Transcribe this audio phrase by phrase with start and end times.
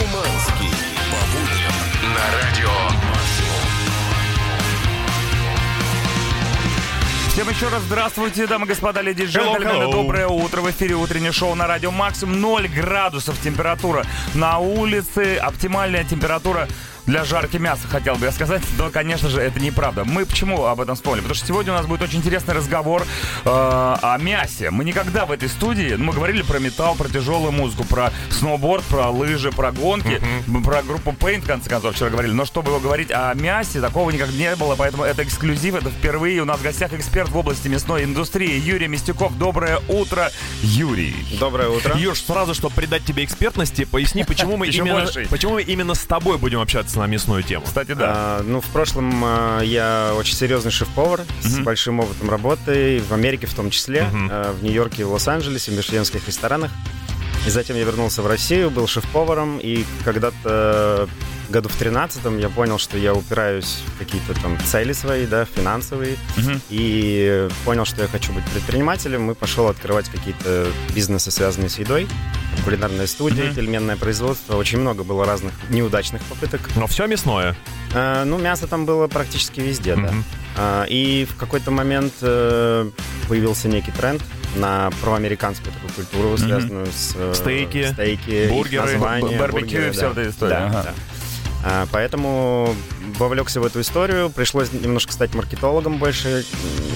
[0.00, 0.70] Шуманский.
[1.10, 2.70] По будням на радио.
[7.28, 9.84] Всем еще раз здравствуйте, дамы и господа, леди и джентльмены.
[9.84, 9.92] hello.
[9.92, 10.62] Доброе утро.
[10.62, 12.40] В эфире утреннее шоу на радио Максимум.
[12.40, 15.36] 0 градусов температура на улице.
[15.36, 16.66] Оптимальная температура
[17.10, 18.62] для жарки мяса, хотел бы я сказать.
[18.78, 20.04] Но, конечно же, это неправда.
[20.04, 21.22] Мы почему об этом вспомнили?
[21.22, 24.70] Потому что сегодня у нас будет очень интересный разговор э, о мясе.
[24.70, 28.84] Мы никогда в этой студии, ну, мы говорили про металл, про тяжелую музыку, про сноуборд,
[28.84, 30.20] про лыжи, про гонки,
[30.64, 32.32] про группу Paint, в конце концов, вчера говорили.
[32.32, 36.40] Но чтобы говорить о мясе, такого никогда не было, поэтому это эксклюзив, это впервые.
[36.42, 39.36] У нас в гостях эксперт в области мясной индустрии Юрий Мистюков.
[39.36, 40.30] Доброе утро,
[40.62, 41.16] Юрий.
[41.40, 41.96] Доброе утро.
[41.96, 46.38] Юж, сразу, чтобы придать тебе экспертности, поясни, почему мы, именно, почему мы именно с тобой
[46.38, 47.64] будем общаться на мясную тему.
[47.64, 48.12] Кстати, да.
[48.14, 53.46] А, ну, в прошлом а, я очень серьезный шеф-повар с большим опытом работы, в Америке
[53.46, 56.70] в том числе, а, в Нью-Йорке и в Лос-Анджелесе, в мишленских ресторанах.
[57.46, 61.08] И затем я вернулся в Россию, был шеф-поваром, и когда-то
[61.50, 66.16] году в 13 я понял, что я упираюсь в какие-то там цели свои, да, финансовые,
[66.36, 66.60] Мгм.
[66.70, 72.06] и понял, что я хочу быть предпринимателем, и пошел открывать какие-то бизнесы, связанные с едой,
[72.64, 73.54] кулинарная студия, Мгм.
[73.54, 74.56] пельменное производство.
[74.56, 76.60] Очень много было разных неудачных попыток.
[76.76, 77.56] Но все мясное.
[77.94, 80.02] Э, ну, мясо там было практически везде, да.
[80.12, 80.24] Мгм.
[80.56, 82.90] А, и в какой-то момент э,
[83.28, 84.22] появился некий тренд
[84.56, 90.10] на проамериканскую такую культуру, связанную с э, Стейки, стейки бургеры, названия, барбекю бургеры, и вся
[90.12, 90.20] да.
[90.22, 90.82] эта история, Да, ага.
[90.82, 90.94] да.
[91.62, 92.74] А, поэтому
[93.18, 94.30] вовлекся в эту историю.
[94.30, 96.44] Пришлось немножко стать маркетологом больше,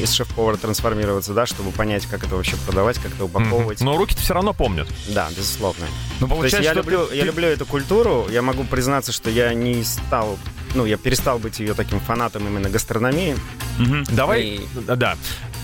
[0.01, 3.81] из шеф-повара трансформироваться, да, чтобы понять, как это вообще продавать, как это упаковывать.
[3.81, 4.89] Но руки-то все равно помнят.
[5.09, 5.85] Да, безусловно.
[6.21, 8.27] Ну, То есть получается, я люблю, ты- я люблю эту культуру.
[8.31, 10.39] Я могу признаться, что я не стал,
[10.75, 13.37] ну, я перестал быть ее таким фанатом именно гастрономии.
[13.79, 14.05] Мгм.
[14.13, 14.61] Давай, И-
[14.97, 15.17] да.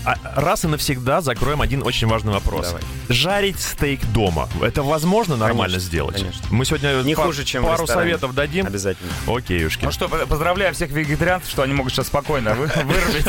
[0.03, 2.67] А раз и навсегда закроем один очень важный вопрос.
[2.67, 2.81] Давай.
[3.09, 4.49] Жарить стейк дома.
[4.61, 6.15] Это возможно нормально Конечно, сделать?
[6.15, 6.41] конечно.
[6.49, 8.65] Мы сегодня Не па- хуже, чем пару советов дадим.
[8.65, 9.11] Обязательно.
[9.27, 9.85] Окейушки.
[9.85, 13.27] Ну что, по- поздравляю всех вегетарианцев, что они могут сейчас спокойно вы- вырубить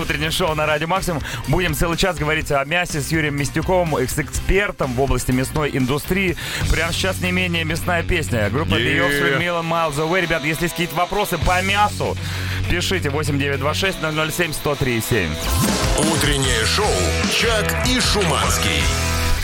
[0.00, 1.22] утреннее шоу на Радио Максимум.
[1.48, 6.36] Будем целый час говорить о мясе с Юрием Мистюковым, с экспертом в области мясной индустрии.
[6.70, 8.48] Прямо сейчас не менее мясная песня.
[8.50, 8.98] Группа The.
[9.08, 10.20] Offspring Million Miles Away.
[10.20, 12.16] Ребят, если есть какие-то вопросы по мясу,
[12.70, 15.30] пишите 8926 007 1037.
[15.98, 16.86] Утреннее шоу
[17.32, 18.82] «Чак и Шуманский».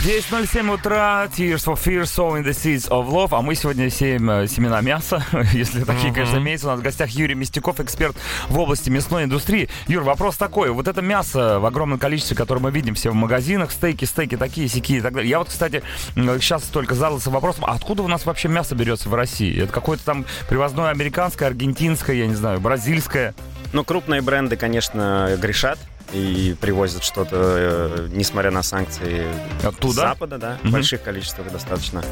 [0.03, 4.29] 10.07 утра, Tears for Fear, Soul in the Seeds of Love, а мы сегодня сеем
[4.29, 6.67] э, семена мяса, если такие, конечно, имеются.
[6.67, 8.15] У нас в гостях Юрий Мистяков, эксперт
[8.49, 9.69] в области мясной индустрии.
[9.87, 13.71] Юр, вопрос такой, вот это мясо в огромном количестве, которое мы видим все в магазинах,
[13.71, 15.29] стейки, стейки такие, сякие и так далее.
[15.29, 15.81] Я вот, кстати,
[16.15, 19.63] сейчас только задался вопросом, а откуда у нас вообще мясо берется в России?
[19.63, 23.33] Это какое-то там привозное американское, аргентинское, я не знаю, бразильское?
[23.71, 25.79] Ну, крупные бренды, конечно, грешат
[26.13, 29.25] и привозят что-то, э, несмотря на санкции
[29.63, 29.93] Оттуда?
[29.93, 32.03] с Запада, да, в больших количествах достаточно.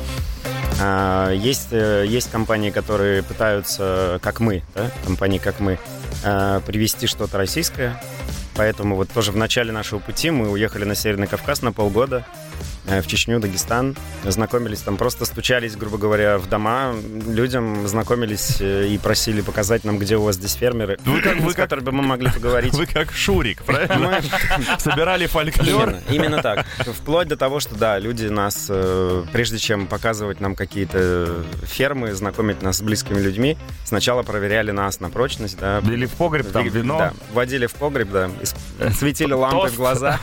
[0.81, 5.77] А, Есть, э, есть компании, которые пытаются, как мы, да, компании, как мы,
[6.23, 8.01] э, привезти что-то российское.
[8.55, 12.25] Поэтому вот тоже в начале нашего пути мы уехали на Северный Кавказ на полгода,
[12.85, 13.95] в Чечню, Дагестан.
[14.25, 16.93] Знакомились там, просто стучались, грубо говоря, в дома
[17.27, 21.51] людям, знакомились э, и просили показать нам, где у вас здесь фермеры, Вы как- вы
[21.51, 22.73] с как- которыми мы могли поговорить.
[22.73, 24.21] Вы как Шурик, правильно?
[24.57, 25.95] Мы- Собирали фольклор.
[26.09, 26.65] Именно, так.
[26.79, 32.61] Вплоть до того, что да, люди нас, э, прежде чем показывать нам какие-то фермы, знакомить
[32.61, 35.79] нас с близкими людьми, сначала проверяли нас на прочность, да.
[35.79, 36.97] Или в погреб, там, Ви- вино?
[36.97, 38.29] Да, вводили в погреб, да,
[38.97, 40.19] светили лампы в глаза.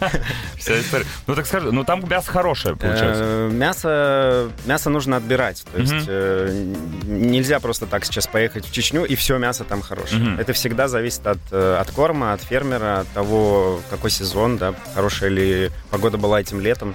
[0.56, 1.06] Вся история.
[1.26, 3.22] Ну так скажи, ну там мясо хорошее получается.
[3.24, 5.64] Э, Мясо, мясо нужно отбирать.
[5.72, 6.64] То есть э,
[7.04, 10.36] нельзя просто так сейчас поехать в Чечню и все мясо там хорошее.
[10.38, 15.30] Это всегда зависит от, э, от корма, от фермера, от того, какой сезон, да, хорошая
[15.30, 16.94] ли погода была этим летом.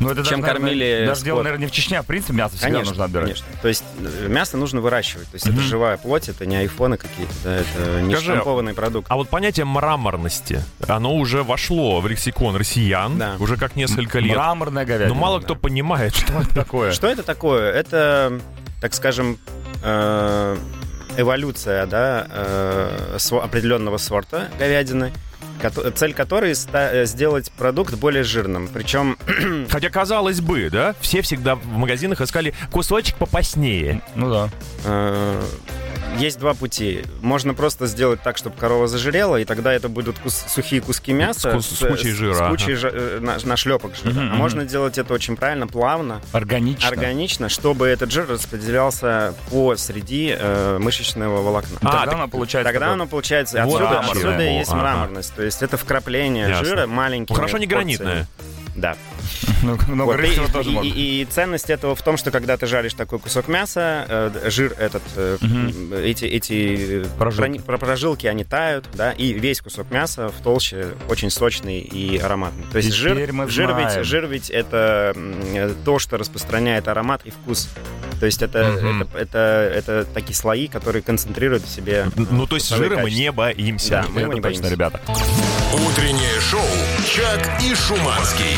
[0.00, 2.32] Ну, это Чем даже, кормили наверное, Даже дело, наверное, не в Чечне, а в принципе
[2.34, 3.26] мясо всегда нужно отбирать.
[3.26, 3.46] конечно.
[3.62, 5.28] То есть э, мясо нужно выращивать.
[5.28, 5.54] То есть Мгм.
[5.58, 9.06] это живая плоть, это не айфоны какие-то, да, это не Скажи, штампованный продукт.
[9.10, 13.36] А вот понятие мраморности, оно уже вошло в лексикон россиян, Да.
[13.38, 14.36] уже как несколько лет.
[14.36, 15.14] Мраморная говядина.
[15.14, 15.44] Но мало да.
[15.44, 16.92] кто понимает, что это такое.
[16.92, 17.72] Что это такое?
[17.72, 18.40] Это,
[18.80, 19.38] так скажем,
[19.82, 20.56] э,
[21.16, 25.12] эволюция, да, э, определенного сорта говядины,
[25.70, 28.68] цель которой э, сделать продукт более жирным.
[28.68, 29.16] Причем
[29.70, 34.02] Хотя, казалось бы, да, все всегда в магазинах искали кусочек попаснее.
[34.14, 35.40] Ну да.
[36.18, 37.02] Есть два пути.
[37.20, 41.50] Можно просто сделать так, чтобы корова зажирела, и тогда это будут кус- сухие куски мяса
[41.50, 42.50] С кус- с кучей жира, С ага.
[42.50, 44.10] кучей жи- э, на- нашлепок жира.
[44.20, 46.88] Мгм, а можно делать это очень правильно, плавно, Органично.
[46.88, 51.78] органично, чтобы этот жир распределялся по среди э, мышечного волокна.
[51.82, 54.80] А, Тогда так оно получается Тогда такое- оно получается Вот отсюда, отсюда есть Ага.
[54.80, 55.34] мраморность.
[55.34, 56.64] То есть это вкрапление Ясно.
[56.64, 57.96] жира маленькими Ну, хорошо, не порциями.
[57.98, 58.26] гранитное.
[58.76, 58.96] Да.
[59.62, 60.88] Ну, много Вот, и, тоже и- можно.
[60.88, 64.74] и- и ценность этого в том, что когда ты жаришь такой кусок мяса, э, жир
[64.78, 65.38] этот, э,
[66.04, 67.40] эти, эти э, Прожилки.
[67.48, 72.18] прони- про- прожилки, они тают, да, и весь кусок мяса в толще очень сочный и
[72.18, 72.64] ароматный.
[72.70, 73.96] То есть Теперь жир, мы жир, знаем.
[73.98, 75.16] ведь, жир ведь это
[75.84, 77.68] то, что распространяет аромат и вкус.
[78.20, 79.02] То есть это, Мгм.
[79.02, 79.38] это, это,
[79.74, 82.06] это такие слои, которые концентрируют в себе...
[82.16, 83.90] Ну, то есть жира мы не боимся.
[83.90, 84.70] Да, мы его Это не точно, боимся.
[84.74, 85.00] ребята.
[85.72, 86.60] Утреннее шоу
[87.06, 88.56] «Чак и Шуманский».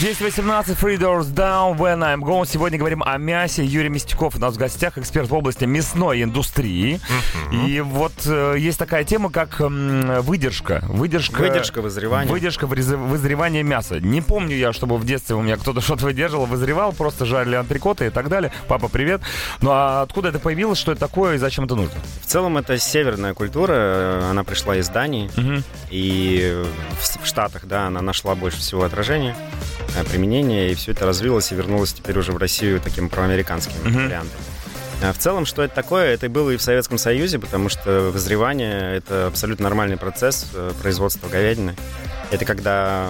[0.00, 2.46] 10.18, Free Doors Down, When I'm Gone.
[2.50, 3.62] Сегодня говорим о мясе.
[3.62, 6.98] Юрий Мистяков у нас в гостях, эксперт в области мясной индустрии.
[7.52, 10.82] И вот э, есть такая тема, как м, выдержка.
[10.88, 12.32] Выдержка, Выдержка вызревания.
[12.32, 14.00] Выдержка вызревания мяса.
[14.00, 18.06] Не помню я, чтобы в детстве у меня кто-то что-то выдерживал, вызревал, просто жарили антрикоты
[18.06, 18.50] и так далее.
[18.68, 19.20] Папа, привет.
[19.60, 21.92] Ну а откуда это появилось, что это такое и зачем это нужно?
[22.22, 25.62] В целом это северная культура, э, она пришла из Дании, Мгм.
[25.90, 26.64] и
[27.20, 29.36] в Штатах, да, она нашла больше всего отражения,
[29.96, 34.04] э, применения, и все это развилось и вернулось теперь уже в Россию таким проамериканским Мгм.
[34.04, 34.40] вариантом.
[35.02, 36.12] А В целом, что это такое?
[36.12, 41.26] Это было и в Советском Союзе, потому что вызревание– это абсолютно нормальный процесс э, производства
[41.28, 41.74] говядины.
[42.30, 43.08] Это когда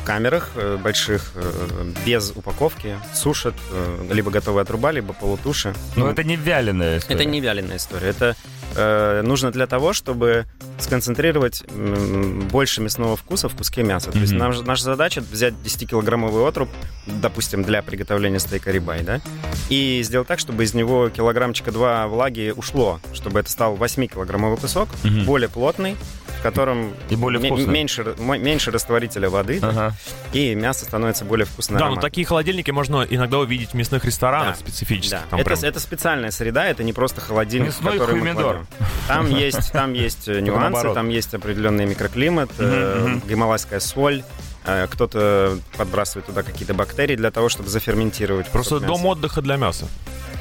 [0.00, 5.74] в камерах э, больших, э, без упаковки, сушат, э, либо готовые отруба, либо полутуши.
[5.96, 7.16] Но Ну, это не вяленая история.
[7.20, 8.08] это не вяленая история.
[8.10, 8.36] Это
[8.76, 10.46] э, нужно для того, чтобы
[10.78, 14.12] сконцентрировать м, больше мясного вкуса в куске мяса.
[14.12, 16.68] То есть нам наша задача взять 10-килограммовый отруб,
[17.06, 19.20] допустим, для приготовления стейка рибай, да,
[19.68, 24.88] и сделать так, чтобы из него килограммчика два влаги ушло, чтобы это стал 8-килограммовый кусок,
[25.02, 25.24] Мгм.
[25.24, 25.96] более плотный,
[26.40, 29.92] в котором И более меньше, меньше растворителя воды, Ага.
[30.32, 31.78] и мясо становится более вкусным.
[31.78, 34.60] Да, ну такие холодильники можно иногда увидеть в мясных ресторанах Да.
[34.60, 35.18] специфических.
[35.30, 35.36] Да.
[35.36, 38.42] Это, прям- это специальная среда, это не просто холодильник, Мясной в который мы хумидор.
[38.56, 38.66] кладем.
[39.06, 44.22] Там есть, там есть э, нюансы, там есть определенный микроклимат, э, гималайская соль.
[44.64, 48.46] э, Кто-то подбрасывает туда какие-то бактерии для того, чтобы заферментировать.
[48.48, 49.06] Просто дом мяса.
[49.08, 49.86] отдыха для мяса.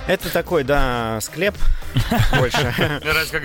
[0.10, 1.54] Это такой, да, склеп
[2.40, 2.74] больше.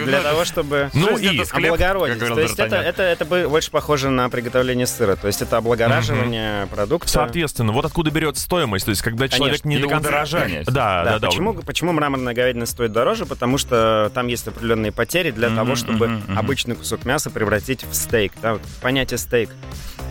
[0.06, 2.18] Для того, чтобы Ну и облагородить.
[2.26, 5.16] То есть это, больше похоже на приготовление сыра.
[5.16, 7.10] То есть это облагораживание продукта.
[7.10, 8.86] Соответственно, вот откуда берется стоимость.
[8.86, 10.24] То есть, когда человек не до конца...
[10.66, 11.28] Да, да, Да,
[11.66, 13.26] почему, мраморная говядина стоит дороже?
[13.26, 18.32] Потому что там есть определенные потери для того, чтобы обычный кусок мяса превратить в стейк.
[18.80, 19.50] Понятие стейк.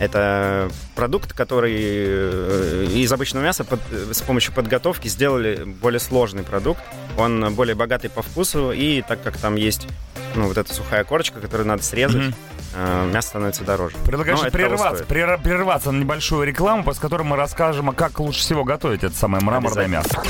[0.00, 6.82] Это продукт, который э, из обычного мяса э, с помощью подготовки сделали более сложный продукт.
[7.16, 9.86] Он более богатый по вкусу, и так как там есть
[10.34, 12.34] ну, вот эта сухая корочка, которую надо срезать,
[12.74, 13.96] э, мясо становится дороже.
[14.04, 18.64] Того прерваться, прер- прерваться на небольшую рекламу, после которой мы расскажем, а как лучше всего
[18.64, 20.22] готовить это самое мраморное мясо.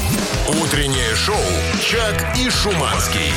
[0.62, 1.36] Утреннее шоу
[1.80, 3.32] «Чак и Шуманский».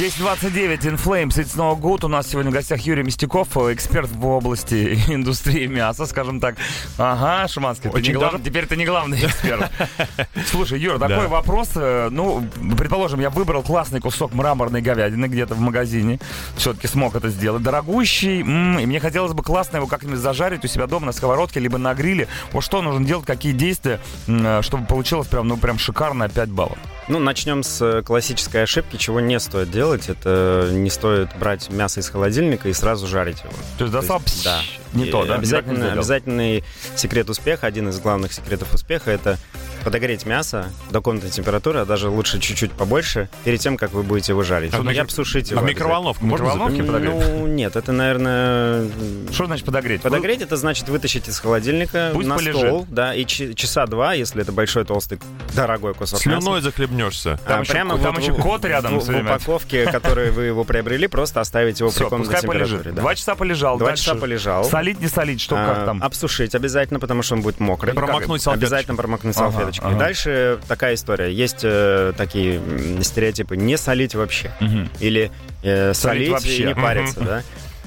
[0.00, 2.06] 10.29, In Flames, It's No Good.
[2.06, 6.56] У нас сегодня в гостях Юрий Мистяков, эксперт в области индустрии мяса, скажем так.
[6.96, 9.70] Ага, Шуманский, ты Очень не глав- теперь ты не главный эксперт.
[10.46, 11.28] Слушай, Юр, такой Да.
[11.28, 11.72] вопрос.
[11.74, 12.42] э, Ну,
[12.78, 16.18] предположим, я выбрал классный кусок мраморной говядины где-то в магазине.
[16.56, 17.62] Все-таки смог это сделать.
[17.62, 18.40] Дорогущий.
[18.40, 21.76] м, И мне хотелось бы классно его как-нибудь зажарить у себя дома на сковородке, либо
[21.76, 22.26] на гриле.
[22.52, 26.48] Вот что нужно делать, какие действия, м, э, чтобы получилось прям, ну, прям шикарно 5
[26.48, 26.78] баллов.
[27.10, 30.08] Ну, начнем с э, классической ошибки, чего не стоит делать.
[30.08, 33.52] Это не стоит брать мясо из холодильника и сразу жарить его.
[33.78, 34.60] То есть достал, пш, да.
[34.92, 35.34] не И то, да?
[35.34, 36.62] Обязательно, обязательный
[36.94, 39.38] секрет успеха, один из главных секретов успеха, это
[39.84, 44.32] подогреть мясо до комнатной температуры, а даже лучше чуть-чуть побольше, перед тем, как вы будете
[44.32, 44.72] его жарить.
[44.74, 47.12] А И микро- обсушить А его в микроволновку можно Микроволновке подогреть?
[47.14, 48.86] Ну, нет, это, наверное...
[49.32, 50.02] Что значит подогреть?
[50.02, 52.56] Подогреть это значит вытащить из холодильника Пусть на полежит.
[52.60, 55.18] стол, да, и часа два, если это большой толстый
[55.54, 56.40] дорогой кусок мяса.
[56.40, 57.38] Слюной захлебнешься.
[57.46, 60.64] Там А, еще- прямо там вот еще кот рядом в, в упаковке, которой вы его
[60.64, 62.92] приобрели, просто оставить его Все, при комнатной температуре.
[62.92, 63.00] да.
[63.00, 63.78] Два часа полежал.
[63.78, 64.64] Два дальше часа полежал.
[64.64, 66.02] Солить, не солить, что А, как там?
[66.02, 67.94] Обсушить обязательно, потому что он будет мокрый.
[67.94, 68.68] Промокнуть салфеточкой.
[68.78, 69.90] Обязательно промокнуть Ага, салфеточкой.
[69.90, 69.98] ага.
[69.98, 71.32] Дальше такая история.
[71.32, 72.60] Есть э, такие
[73.02, 73.56] стереотипы.
[73.56, 74.50] Не солить вообще.
[74.60, 74.88] Мгм.
[75.00, 75.30] Или
[75.62, 76.62] э, Солить солить, вообще.
[76.62, 77.42] и не париться, да.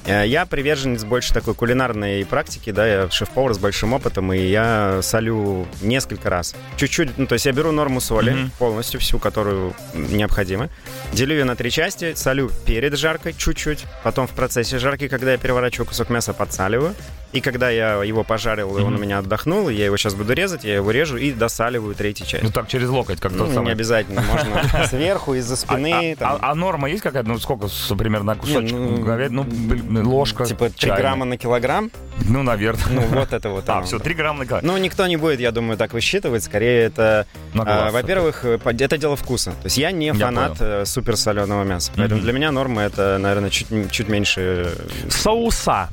[0.06, 5.00] Э, Я приверженец больше такой кулинарной практики, да, я шеф-повар с большим опытом, и я
[5.02, 6.56] солю несколько раз.
[6.76, 8.52] Чуть-чуть, ну, то есть я беру норму соли, Мгм.
[8.60, 10.68] полностью всю, которую необходимо,
[11.14, 15.38] делю ее на три части, солю перед жаркой чуть-чуть, потом в процессе жарки, когда я
[15.38, 16.96] переворачиваю кусок мяса, подсаливаю,
[17.34, 20.34] и когда я его пожарил, и он у меня отдохнул, и я его сейчас буду
[20.34, 22.44] резать, я его режу и досаливаю третью часть.
[22.44, 26.16] Ну так, через локоть, как Ну, не обязательно, можно сверху, из-за А, спины.
[26.20, 27.28] а- а- а норма есть какая-то?
[27.28, 29.44] Ну, сколько примерно на кусочек ну, говядины?
[29.44, 30.98] Ну, блин, ложка Типа 3 чайная.
[31.00, 31.92] грамма на килограмм?
[32.30, 32.84] Ну, наверное.
[32.92, 33.64] Ну, вот это вот.
[33.74, 34.72] А, все, 3 грамма на килограмм.
[34.72, 36.44] Ну, никто не будет, я думаю, так высчитывать.
[36.44, 39.52] Скорее, это, во-первых, э, это дело вкуса.
[39.52, 41.92] То есть я не фанат э, суперсоленого мяса.
[41.96, 44.76] Поэтому для меня норма это, наверное, чуть, меньше.
[45.10, 45.90] Соуса.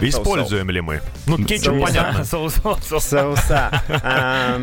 [0.00, 1.00] Используем ли мы?
[1.26, 1.86] Ну, кетчуп, Соуса.
[1.86, 2.24] понятно.
[2.24, 3.04] Соус, соус, соус.
[3.04, 3.82] Соуса.
[4.02, 4.60] А,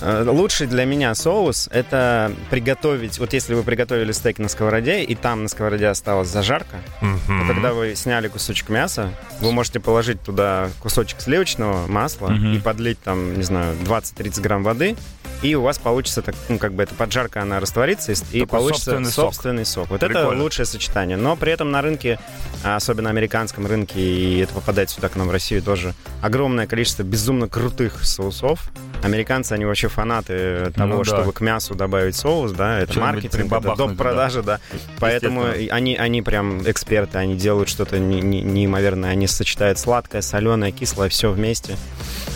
[0.00, 3.18] э, Лучший для меня соус— это приготовить...
[3.18, 7.40] Вот если вы приготовили стейк на сковороде, и там на сковороде осталась зажарка, Мгм.
[7.40, 12.54] то когда вы сняли кусочек мяса, вы можете положить туда кусочек сливочного масла Мгм.
[12.54, 14.96] и подлить там, не знаю, 20-30 грамм воды,
[15.42, 18.84] и у вас получится, так, ну, как бы эта поджарка, она растворится, и, Такой получится
[18.90, 19.24] собственный сок.
[19.34, 19.90] собственный сок.
[19.90, 20.28] Вот Прикольно.
[20.28, 21.16] это лучшее сочетание.
[21.16, 22.18] Но при этом на рынке,
[22.64, 27.02] а особенно американском рынке, и это попадает сюда к нам в Россию тоже, огромное количество
[27.02, 28.70] безумно крутых соусов.
[29.06, 31.04] Американцы, они вообще фанаты того, Ну да.
[31.04, 33.96] чтобы к мясу добавить соус, да, это маркетинг, это прибабахнуть доп.
[33.96, 34.60] продажа, да.
[35.00, 40.72] Поэтому они, они прям эксперты, они делают что-то не- не- неимоверное, они сочетают сладкое, соленое,
[40.72, 41.76] кислое, все вместе.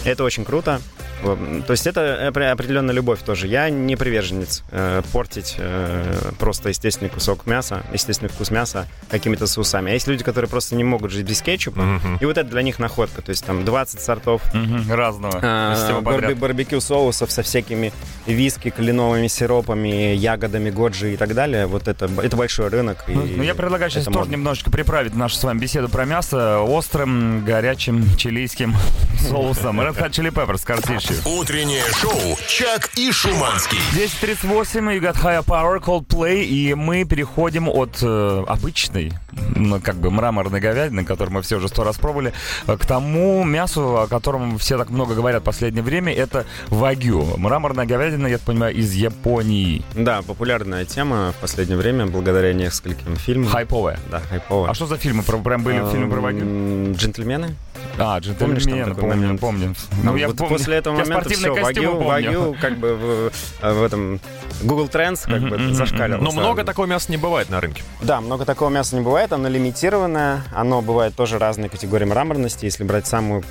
[0.04, 0.80] Это очень круто.
[1.22, 3.46] То есть это опре- определенная любовь тоже.
[3.46, 9.90] Я не приверженец э, портить э, просто естественный кусок мяса, естественный вкус мяса какими-то соусами.
[9.90, 12.16] А есть люди, которые просто не могут жить без кетчупа, Мгм.
[12.22, 13.20] и вот это для них находка.
[13.20, 15.40] То есть там 20 сортов Мгм, Разного.
[15.74, 16.34] всего барби-.
[16.60, 17.92] Барбекю соусов со всякими
[18.26, 21.66] виски, кленовыми сиропами, ягодами годжи и так далее.
[21.66, 23.04] Вот это, это большой рынок.
[23.08, 24.32] и Ну, ну, я предлагаю сейчас тоже модно.
[24.32, 28.74] немножечко приправить нашу с вами беседу про мясо острым, горячим, чилийским
[29.28, 29.80] соусом.
[29.80, 31.16] Red Hot Chili Peppers, Картишью.
[31.24, 33.78] Утреннее шоу «Чак и Шуманский».
[33.94, 39.12] 10.38, you got higher power, Coldplay, и мы переходим от э, обычной,
[39.56, 42.32] ну, как бы мраморной говядины, которую мы все уже сто раз пробовали,
[42.66, 47.36] э, к тому мясу, о котором все так много говорят в последнее время, это вагю.
[47.36, 49.82] Мраморная говядина, я так понимаю, из Японии.
[49.94, 53.48] Да, популярная тема в последнее время, благодаря нескольким фильмам.
[53.50, 53.98] Хайповая.
[54.10, 54.70] Да, хайповая.
[54.70, 55.22] А что за фильмы?
[55.22, 56.94] Про, прям были фильмы про вагю?
[56.94, 57.54] Джентльмены?
[57.98, 59.40] А, Помнишь, там джентльмены, такой помню, момент?
[59.40, 59.74] помню.
[60.02, 60.56] Ну, Ну, я вот помню.
[60.56, 63.30] После этого Я момента все, вагю, вагю как бы в,
[63.74, 64.20] в этом
[64.62, 66.22] Google Trends как бы мгм, зашкаливал.
[66.22, 67.82] Но много такого мяса не бывает на рынке.
[68.02, 72.64] Да, много такого мяса не бывает, оно лимитированное, оно бывает тоже разной категории мраморности.
[72.64, 73.44] Если брать самую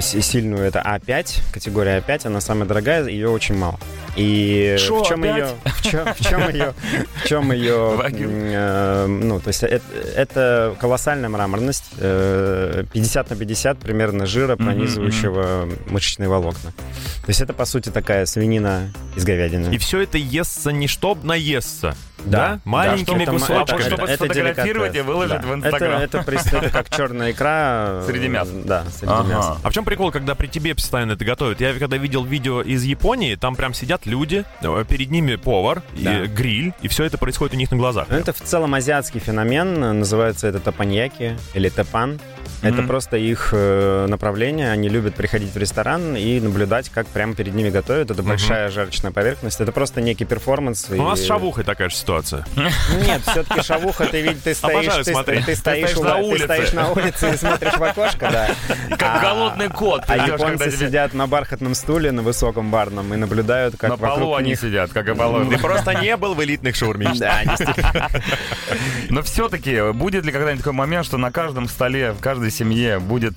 [0.00, 3.78] сильную, это А5, категория А5, она самая дорогая, ее очень мало.
[4.16, 5.36] И Шо, в чем опять?
[5.36, 6.74] ее, в чем, в чем ее,
[7.22, 13.78] в чем ее, э, ну, то есть это, это колоссальная мраморность, э, 50 на 50
[13.78, 16.72] примерно жира, пронизывающего мышечные волокна.
[16.72, 19.74] То есть это, по сути, такая свинина из говядины.
[19.74, 22.48] И все это естся не чтоб наесться, Да, да?
[22.54, 23.80] да, Маленькими чтобы- кусочками.
[23.80, 24.96] это- чтобы сфотографировать деликатес.
[24.96, 26.00] и выложить в Инстаграм.
[26.00, 28.02] Это, это, прис- это как черная икра.
[28.02, 28.52] э, Среди мяса.
[28.64, 29.28] Да, среди Ага.
[29.28, 29.56] мяса.
[29.62, 31.60] А в чем прикол, когда при тебе постоянно это готовят?
[31.60, 36.02] Я когда видел видео из Японии, там прям сидят люди, э, перед ними повар, и
[36.04, 36.26] Да.
[36.26, 38.06] гриль, и все это происходит у них на глазах.
[38.10, 42.18] Ну, Это в целом азиатский феномен, называется это тапаньяки или тепан.
[42.62, 42.86] Это Мгм.
[42.88, 44.70] просто их э, направление.
[44.72, 48.10] Они любят приходить в ресторан и наблюдать, как прямо перед ними готовят.
[48.10, 49.60] Это большая жарочная поверхность.
[49.60, 50.86] Это просто некий перформанс.
[50.90, 52.44] У нас и- с шавухой такая же ситуация.
[52.56, 55.46] Нет, все-таки шавуха, ты видишь, ты стоишь, ты, смотреть.
[55.46, 56.44] ты стоишь, у- на ты улице.
[56.44, 58.50] стоишь на улице и смотришь в окошко, да.
[58.96, 60.02] Как голодный кот.
[60.08, 63.96] А Ты японцы тебе сидят на бархатном стуле на высоком барном и наблюдают, как на
[63.96, 64.60] полу вокруг они них...
[64.60, 65.44] сидят, как и полу.
[65.44, 67.30] Ты просто не был в элитных шаурмичных.
[69.10, 73.32] Но все-таки будет ли когда-нибудь такой момент, что на каждом столе, в каждой семье будет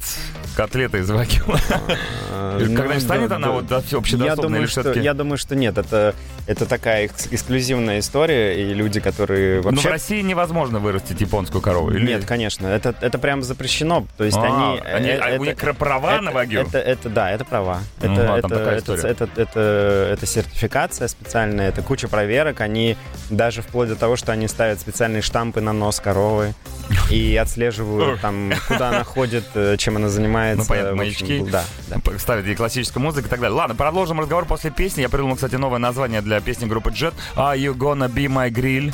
[0.58, 1.46] котлета из вагю?
[1.48, 5.00] Когда-нибудь Ну, станет она вот общедоступной или все-таки?
[5.00, 5.78] я думаю, что нет.
[5.78, 6.14] Это,
[6.48, 9.90] это такая экс- эксклюзивная история, и люди, которые Ну, в вообще...
[9.90, 11.92] России невозможно вырастить японскую корову.
[11.92, 14.06] или- Нет, конечно, это, это прям запрещено.
[14.18, 14.80] То есть А, они...
[14.82, 16.60] они- э, а у это- них права на вагю?
[16.62, 17.80] Это, это, да, это права.
[18.02, 22.60] Это, Ага, это, такая это, это, это, это сертификация специальная, это куча проверок.
[22.62, 22.98] Они
[23.30, 26.54] даже вплоть до того, что они ставят специальные штампы на нос коровы
[27.12, 30.64] и отслеживают там, куда она ходит, э, чем она занимается.
[30.64, 31.44] Ну, понятно, маячки.
[31.50, 32.20] Да, да.
[32.20, 33.56] Ставит ей классическую музыку и так далее.
[33.56, 35.02] Ладно, продолжим разговор после песни.
[35.02, 37.14] Я придумал, кстати, новое название для песни группы Jet.
[37.36, 38.94] Are you gonna be my grill?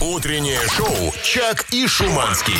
[0.00, 2.54] Утреннее шоу «Чак и Шуманский».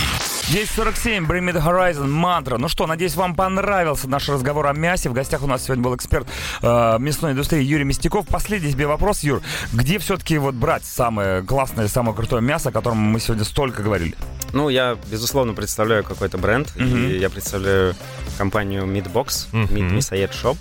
[0.48, 2.56] 10.47, Bring Me The Horizon, мантра.
[2.56, 5.08] Ну что, надеюсь, вам понравился наш разговор о мясе.
[5.08, 6.28] В гостях у нас сегодня был эксперт
[6.62, 8.28] э, мясной индустрии Юрий Мясников.
[8.28, 9.42] Последний тебе вопрос, Юр.
[9.72, 14.14] Где все-таки вот брать самое классное, самое крутое мясо, о котором мы сегодня столько говорили?
[14.56, 17.08] Ну, я, безусловно, представляю какой-то бренд, Мгм.
[17.10, 17.94] и я представляю
[18.38, 19.74] компанию Meatbox, Мгм.
[19.74, 20.56] Meat Мясоед Shop.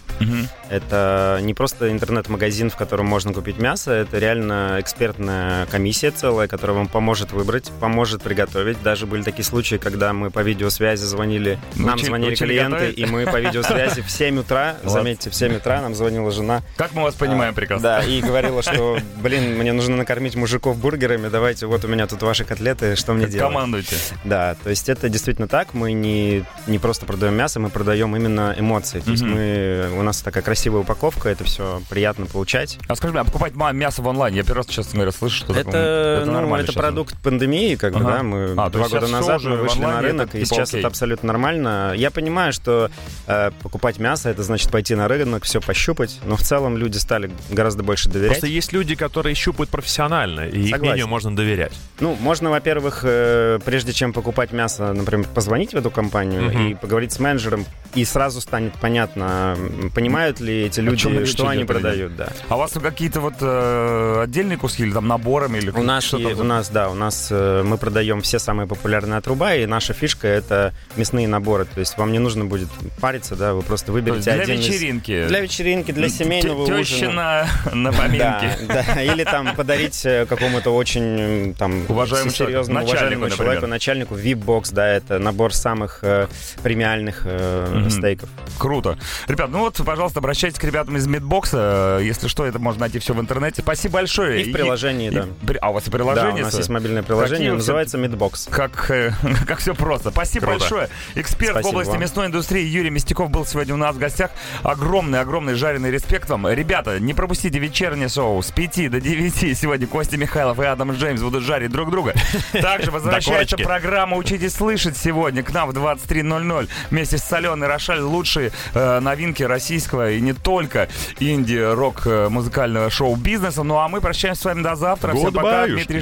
[0.70, 6.76] Это не просто интернет-магазин, в котором можно купить мясо, это реально экспертная комиссия целая, которая
[6.78, 8.82] вам поможет выбрать, поможет приготовить.
[8.82, 12.98] Даже были такие случаи, когда мы по видеосвязи звонили, нам Учили- звонили учили клиенты, готовить?
[12.98, 16.64] и мы по видеосвязи в 7 утра, заметьте, в 7 утра нам звонила жена.
[16.78, 17.84] Как мы вас понимаем А, прекрасно.
[17.84, 22.22] Да, и говорила, что, блин, мне нужно накормить мужиков бургерами, давайте, вот у меня тут
[22.24, 23.54] ваши котлеты, что мне делать?
[23.54, 23.85] Командуйте.
[23.86, 24.16] Делаете.
[24.24, 25.74] Да, то есть это действительно так.
[25.74, 29.00] Мы не, не просто продаем мясо, мы продаем именно эмоции.
[29.00, 32.78] То есть мы, у нас такая красивая упаковка, это все приятно получать.
[32.88, 34.38] А скажи мне, а покупать мясо в онлайне?
[34.38, 36.26] Я первый раз, честно говоря, слышу, что Это, такое.
[36.26, 39.82] ну, нормально это продукт пандемии, как бы, да, мы А, два года назад мы вышли
[39.82, 41.94] на рынок, это и типа сейчас это абсолютно нормально.
[41.96, 42.90] Я понимаю, что
[43.28, 47.32] э, покупать мясо, это значит пойти на рынок, все пощупать, но в целом люди стали
[47.50, 48.34] гораздо больше доверять.
[48.34, 50.82] Просто есть люди, которые щупают профессионально, и их Согласен.
[50.86, 51.74] мнению можно доверять.
[52.00, 56.68] Ну, можно, во-первых, э, прежде чем покупать мясо, например, позвонить в эту компанию Мгм.
[56.70, 59.58] и поговорить с менеджером, и сразу станет понятно,
[59.94, 62.30] понимают ли эти люди, что они продают, да.
[62.48, 65.58] А у вас какие-то вот э, отдельные куски или там наборами?
[65.58, 68.66] Или У нас, что-то и- у нас, да, у нас э, мы продаем все самые
[68.66, 71.66] популярные отруба, и наша фишка это мясные наборы.
[71.66, 72.70] То есть вам не нужно будет
[73.02, 75.28] париться, да, вы просто То выберете для один из- вечеринки.
[75.28, 77.48] Для вечеринки, для Т- семейного Теща ужина.
[77.66, 78.58] на, на поминке.
[78.70, 83.68] Да, да, или там подарить э, какому-то очень там Уважаемому серьезному, человеку, уважаемому начальнику, человеку,
[83.68, 83.70] например.
[83.76, 86.28] начальнику, VIP-бокс, да, это набор самых э,
[86.64, 87.90] премиальных э, Мгм.
[87.90, 88.30] стейков.
[88.58, 88.98] Круто.
[89.28, 92.00] Ребят, ну вот, пожалуйста, обращайтесь к ребятам из Мидбокса.
[92.02, 93.62] Если что, это можно найти все в интернете.
[93.62, 94.42] Спасибо большое.
[94.44, 95.26] И в приложении, да.
[95.46, 96.42] при- А, у вас и Да, приложение?
[96.44, 98.50] у нас есть мобильное приложение, Какие называется Midbox.
[98.50, 99.12] Как, э,
[99.48, 100.12] как все просто.
[100.12, 100.60] Спасибо Круто.
[100.60, 100.90] большое.
[101.16, 102.02] Эксперт в Спасибо области вам.
[102.02, 104.32] мясной индустрии Юрий Мясников был сегодня у нас в гостях.
[104.64, 106.48] Огромный, огромный жареный респект вам.
[106.48, 109.58] Ребята, не пропустите вечернее шоу с 5 до 9.
[109.58, 112.14] Сегодня Костя Михайлов и Адам Джеймс будут жарить друг друга.
[112.52, 113.64] Также возвращается корочки.
[113.64, 118.02] программа «Учитесь слышать» сегодня к нам в 23.00 вместе с Соленой Рошаль.
[118.02, 123.64] Лучшие э, новинки российского и не только инди-рок э, музыкального шоу-бизнеса.
[123.64, 125.14] Ну а мы прощаемся с вами до завтра.
[125.14, 125.68] Всем пока.
[125.68, 126.02] Дмитрий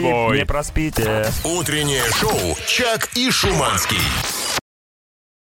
[0.00, 0.38] бой.
[0.38, 1.26] Не проспите.
[1.44, 4.43] Утреннее шоу «Чак и Шуманский».